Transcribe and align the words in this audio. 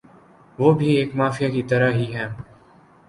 ۔وہ 0.59 0.69
بھی 0.77 0.89
ایک 0.97 1.09
مافیا 1.15 1.49
کی 1.49 1.63
طرح 1.69 1.89
ھی 1.91 2.05
ھیں 2.15 2.27